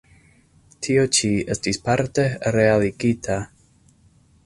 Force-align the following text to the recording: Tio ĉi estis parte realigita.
Tio 0.87 1.03
ĉi 1.17 1.29
estis 1.57 1.81
parte 1.89 2.27
realigita. 2.59 3.41